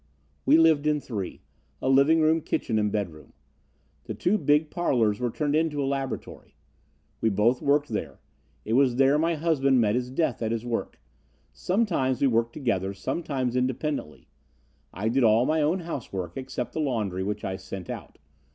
[0.47, 1.43] "We lived in three,
[1.79, 3.33] a living room, kitchen and bedroom.
[4.05, 6.55] The two big parlors were turned into a laboratory.
[7.21, 8.19] We both worked there.
[8.65, 10.99] It was there my husband met his death at his work.
[11.53, 14.27] Sometimes we worked together, sometimes independently.
[14.91, 18.17] I did all my own housework, except the laundry, which I sent out.